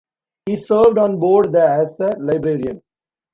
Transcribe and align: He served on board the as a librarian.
He 0.47 0.55
served 0.55 0.97
on 0.97 1.19
board 1.19 1.51
the 1.51 1.63
as 1.63 1.99
a 1.99 2.17
librarian. 2.17 2.81